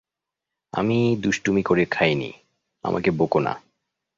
[0.73, 2.29] আমিই দুষ্টুমি করে খাই নি,
[2.83, 3.53] আমাকে বকো না।